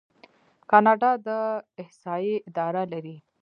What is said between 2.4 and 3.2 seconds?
اداره لري.